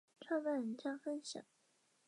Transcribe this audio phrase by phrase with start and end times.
[0.19, 1.43] 创办人将分享